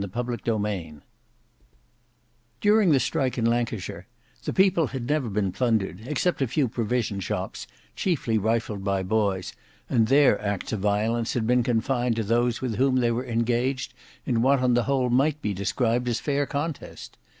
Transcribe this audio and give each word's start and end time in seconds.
Book 0.01 0.25
6 0.31 0.41
Chapter 0.43 0.51
7 0.55 1.03
During 2.59 2.89
the 2.91 2.99
strike 2.99 3.37
in 3.37 3.45
Lancashire 3.45 4.07
the 4.45 4.51
people 4.51 4.87
had 4.87 5.07
never 5.07 5.29
plundered, 5.51 6.07
except 6.07 6.41
a 6.41 6.47
few 6.47 6.67
provision 6.67 7.19
shops, 7.19 7.67
chiefly 7.95 8.39
rifled 8.39 8.83
by 8.83 9.03
boys, 9.03 9.53
and 9.87 10.07
their 10.07 10.41
acts 10.41 10.73
of 10.73 10.79
violence 10.79 11.35
had 11.35 11.45
been 11.45 11.61
confined 11.61 12.15
to 12.15 12.23
those 12.23 12.61
with 12.63 12.77
whom 12.77 12.95
they 12.95 13.11
were 13.11 13.25
engaged 13.27 13.93
in 14.25 14.41
what 14.41 14.57
on 14.59 14.73
the 14.73 14.85
whole 14.85 15.11
might 15.11 15.39
be 15.39 15.53
described 15.53 16.09
as 16.09 16.19
fair 16.19 16.47
contest. 16.47 17.19